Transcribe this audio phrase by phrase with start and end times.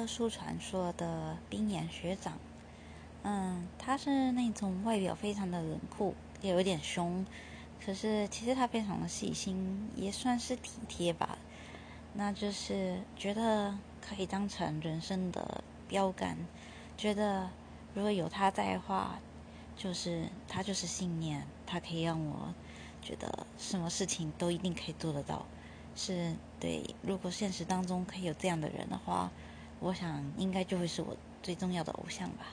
[0.00, 2.38] 特殊传说的冰岩学长。
[3.22, 7.26] 嗯，他是那种外表非常的冷酷，也有点凶，
[7.84, 11.36] 可是其实他非常的细心，也算是体贴吧。
[12.14, 16.34] 那就是觉得可以当成人生的标杆，
[16.96, 17.50] 觉得
[17.92, 19.20] 如果有他在的话，
[19.76, 22.54] 就是他就是信念，他可以让我
[23.02, 25.44] 觉得什么事情都一定可以做得到。
[25.94, 29.30] 是对，如果现实当中可以有这样的人的话，
[29.80, 32.46] 我想应该就会是我最重要的偶像吧。